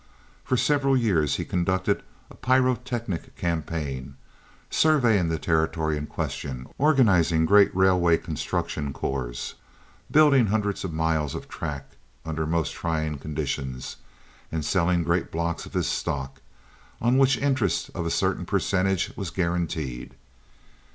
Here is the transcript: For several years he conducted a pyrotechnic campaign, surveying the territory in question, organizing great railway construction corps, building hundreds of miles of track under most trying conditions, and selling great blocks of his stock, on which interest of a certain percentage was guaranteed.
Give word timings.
For 0.43 0.57
several 0.57 0.97
years 0.97 1.35
he 1.35 1.45
conducted 1.45 2.01
a 2.31 2.33
pyrotechnic 2.33 3.35
campaign, 3.35 4.15
surveying 4.71 5.29
the 5.29 5.37
territory 5.37 5.95
in 5.95 6.07
question, 6.07 6.65
organizing 6.79 7.45
great 7.45 7.69
railway 7.75 8.17
construction 8.17 8.93
corps, 8.93 9.53
building 10.09 10.47
hundreds 10.47 10.83
of 10.83 10.91
miles 10.91 11.35
of 11.35 11.47
track 11.47 11.97
under 12.25 12.47
most 12.47 12.73
trying 12.73 13.19
conditions, 13.19 13.97
and 14.51 14.65
selling 14.65 15.03
great 15.03 15.29
blocks 15.31 15.67
of 15.67 15.75
his 15.75 15.85
stock, 15.87 16.41
on 16.99 17.19
which 17.19 17.37
interest 17.37 17.91
of 17.93 18.03
a 18.07 18.09
certain 18.09 18.47
percentage 18.47 19.15
was 19.15 19.29
guaranteed. 19.29 20.15